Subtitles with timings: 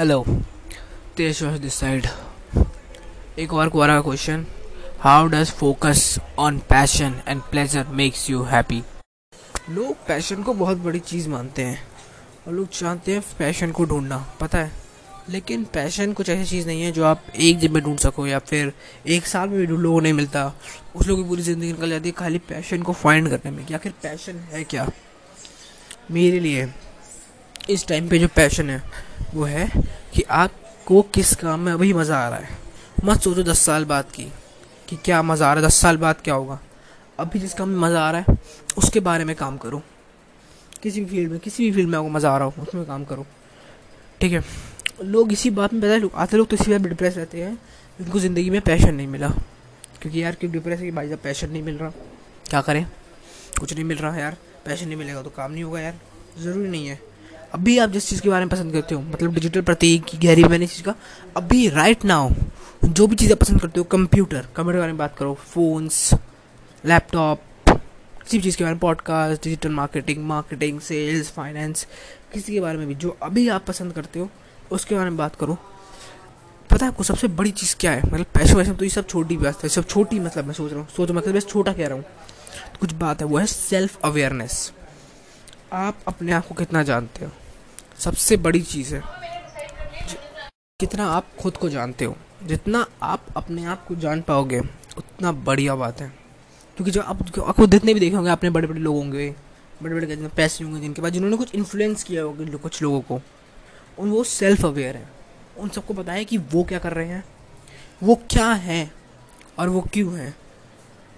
[0.00, 0.24] Hello
[1.16, 2.06] Tej this side
[3.38, 4.46] एक और Quora question
[5.00, 8.82] how does focus on passion and pleasure makes you happy
[9.70, 11.82] लोग passion को बहुत बड़ी चीज़ मानते हैं
[12.46, 14.72] और लोग चाहते हैं पैशन को ढूंढना, पता है?
[15.28, 18.38] लेकिन पैशन कुछ ऐसी चीज़ नहीं है जो आप एक दिन में ढूंढ सको या
[18.38, 18.72] फिर
[19.06, 20.46] एक साल में भी लोगों नहीं मिलता।
[20.96, 23.74] उस लोगों की पूरी ज़िंदगी निकल जाती है खाली पैशन को फाइंड करने में कि
[23.74, 24.90] आखिर पैशन है क्या?
[26.10, 26.68] मेरे लिए,
[27.70, 29.68] इस टाइम पे जो पैशन है वो है
[30.14, 32.58] कि आपको किस काम में अभी मज़ा आ रहा है।
[33.04, 34.24] मत सोचो दस साल बाद की,
[34.88, 36.58] कि क्या मज़ा आ रहा है, दस साल बाद क्या होगा।
[37.18, 38.36] अभी जिस काम में मज़ा आ रहा है,
[38.78, 39.82] उसके बारे में काम करो।
[40.82, 43.04] किसी भी फ़ील्ड में, किसी भी फ़ील्ड में आपको मज़ा आ रहा हो उसमें काम
[43.04, 43.26] करो।
[44.20, 44.42] ठीक है?
[45.02, 47.52] लोग इसी बात में है, आते लोग तो इसी बात डिप्रेस रहते हैं
[47.98, 49.28] उनको ज़िंदगी में पैशन नहीं मिला।
[50.00, 51.90] क्योंकि यार, क्यों डिप्रेस है कि भाई साहब पैशन नहीं मिल रहा?
[52.50, 52.86] क्या करें?
[53.60, 55.98] कुछ नहीं मिल रहा है यार पैशन नहीं मिलेगा तो काम नहीं होगा यार।
[56.38, 57.09] ज़रूरी नहीं है।
[57.54, 60.44] अभी आप जिस चीज़ के बारे में पसंद करते हो मतलब डिजिटल प्रतीक की गहरी
[60.44, 60.94] मैंने चीज़ का,
[61.36, 62.30] अभी राइट नाउ
[62.84, 66.12] जो भी चीज़ें पसंद करते हो कंप्यूटर कंप्यूटर के बारे में बात करो फ़ोन्स
[66.84, 71.86] लैपटॉप किसी भी चीज़ के बारे में podcast digital marketing marketing sales finance
[72.32, 74.28] किसी के बारे में भी, जो अभी आप पसंद करते हो,
[74.70, 75.58] उसके बारे में बात करो।
[76.70, 78.02] पता है आपको सबसे बड़ी चीज़ क्या है?
[78.04, 80.80] मतलब पैसे वैसे तो ये सब छोटी बात है, सब छोटी मतलब मैं सोच रहा
[80.80, 83.98] हूँ, सोच मतलब बस छोटा कह रहा हूँ। तो कुछ बात है, वो है सेल्फ
[84.04, 84.72] अवेयरनेस
[85.72, 87.30] आप अपने आप को कितना जानते हो?
[88.00, 89.02] सबसे बड़ी चीज़ है।
[90.80, 94.60] कितना आप खुद को जानते हो, जितना आप अपने आप को जान पाओगे,
[94.98, 96.08] उतना बढ़िया बात है।
[96.76, 99.34] क्योंकि जो आप आपको जितने भी देखे होंगे अपने बड़े बड़े लोग होंगे
[99.82, 103.20] बड़े बड़े जितने पैसे होंगे जिनके पास, जिन्होंने कुछ इन्फ्लुएंस किया होगा कुछ लोगों को,
[103.98, 105.08] उन वो सेल्फ अवेयर है।
[105.58, 107.24] उन सबको पता है कि वो क्या कर रहे हैं,
[108.02, 108.90] वो क्या हैं,
[109.58, 110.34] और वो क्यों हैं।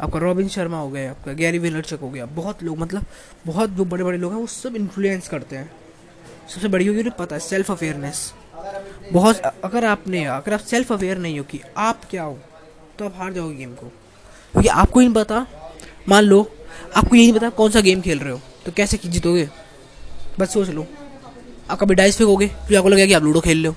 [0.00, 3.04] आपका रॉबिन शर्मा हो गया आपका गैरी वेलरचक हो गया, बहुत लोग मतलब
[3.46, 5.85] बहुत जो बड़े बड़े लोग हैं, वो सब इन्फ्लुएंस करते हैं।
[6.48, 8.32] सबसे बड़ी होगी पता है सेल्फ अवेयरनेस
[9.12, 12.38] बहुत, अगर आपने, अगर आप सेल्फ अवेयर नहीं हो कि आप क्या हो
[12.98, 15.46] तो आप हार जाओगे गेम को। क्योंकि आपको ही नहीं पता।
[16.08, 16.40] मान लो,
[16.96, 19.48] आपको यही नहीं पता कौन सा गेम खेल रहे हो तो कैसे जीतोगे?
[20.38, 20.86] बस सोच लो।
[21.70, 23.74] आप कभी डाइस फेंकोगे, फिर आपको लगेगा कि आप लूडो खेल लो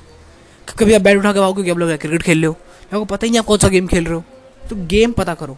[0.80, 3.30] कभी आप बैट उठा के आओगे कि आप लोग क्रिकेट खेल लो आपको पता ही
[3.32, 4.24] नहीं आप कौन सा गेम खेल रहे हो।
[4.70, 5.58] तो गेम पता करो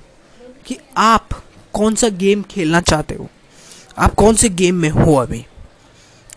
[0.65, 1.29] कि आप
[1.73, 3.27] कौन सा गेम खेलना चाहते हो।
[3.97, 5.45] आप कौन से गेम में हो अभी?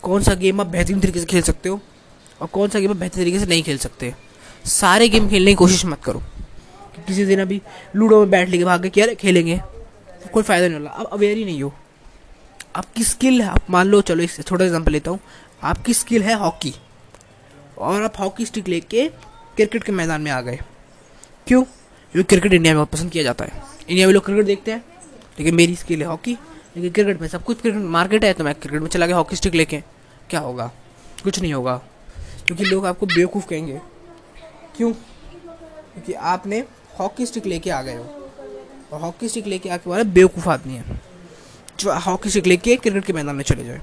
[0.05, 1.81] कौन सा गेम आप बेहतरीन तरीके से खेल सकते हो
[2.41, 4.13] और कौन सा गेम आप बेहतर तरीके से नहीं खेल सकते।
[4.67, 6.19] सारे गेम खेलने की कोशिश मत करो।
[6.95, 7.61] कि किसी दिन अभी
[7.97, 9.61] लूडो में बैठ लेके भाग के क्या खेलेंगे।
[10.33, 11.73] कोई फ़ायदा नहीं होला आप अवेयर ही नहीं हो।
[12.77, 15.19] आपकी स्किल है। आप मान लो, चलो एक छोटा एग्ज़ाम्पल लेता हूँ।
[15.63, 16.75] आपकी स्किल है हॉकी
[17.79, 19.09] और आप हॉकी स्टिक लेके
[19.57, 20.59] क्रिकेट के मैदान में आ गए।
[21.47, 21.63] क्यों?
[21.63, 24.85] क्योंकि क्रिकेट इंडिया में बहुत पसंद किया जाता है। इंडिया में लोग क्रिकेट देखते हैं।
[25.39, 26.33] लेकिन मेरी स्किल है हॉकी
[26.77, 29.37] लेकिन क्रिकेट में सब कुछ क्रिकेट मार्केट है तो मैं क्रिकेट में चला गया हॉकी
[29.37, 29.83] स्टिक लेके।
[30.31, 30.73] क्या होगा?
[31.25, 31.77] कुछ नहीं होगा।
[32.47, 33.81] क्योंकि लोग आपको बेवकूफ़ कहेंगे।
[34.77, 34.93] क्यों?
[34.93, 36.65] क्योंकि आपने
[37.01, 38.31] हॉकी स्टिक लेके आ गए हो।
[38.93, 41.01] और हॉकी स्टिक लेके आके वाला बेवकूफ़ आदमी है।
[41.81, 43.81] जो हॉकी स्टिक लेके क्रिकेट के मैदान में चले जाए।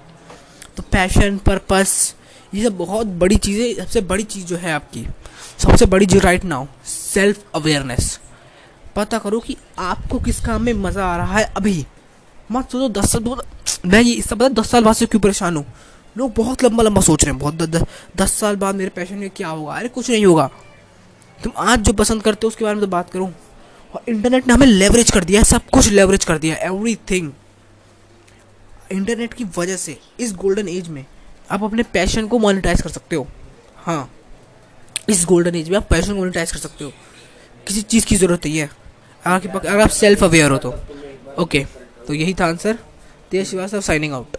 [0.77, 2.15] तो पैशन, पर्पस,
[2.53, 5.07] ये सब बहुत बड़ी चीज़ें, सबसे बड़ी चीज़ जो है आपकी।
[5.57, 8.19] सबसे बड़ी जो राइट नाउ सेल्फ अवेयरनेस
[8.95, 11.85] पता करो कि आपको किस काम में मज़ा आ रहा है अभी।
[12.51, 13.41] मत सोचो, दस साल
[13.85, 15.65] मैं ये इससे पता दस साल बाद से क्यों परेशान हूँ?
[16.15, 17.83] लोग बहुत लंबा लंबा सोच रहे हैं बहुत दस,
[18.17, 19.73] दस साल बाद मेरे पैशन में क्या होगा?
[19.73, 20.49] अरे कुछ नहीं होगा।
[21.39, 23.31] तुम आज जो पसंद करते हो उसके बारे में तो बात करूँ।
[23.93, 26.95] और इंटरनेट ने हमें लेवरेज कर दिया है सब कुछ लेवरेज कर दिया है एवरी
[27.11, 27.31] थिंग
[28.91, 31.05] इंटरनेट की वजह से इस गोल्डन एज में
[31.51, 33.27] आप अपने पैशन को मोनिटाइज कर सकते हो।
[33.77, 34.09] हाँ
[35.09, 36.91] इस गोल्डन एज में आप पैशन को मोनिटाइज कर सकते हो।
[37.67, 38.69] किसी चीज़ की ज़रूरत नहीं है।
[39.25, 40.73] अगर आप सेल्फ अवेयर हो तो।
[41.39, 41.65] ओके
[42.07, 42.77] तो यही था answer
[43.31, 44.37] Tej Srivastava signing out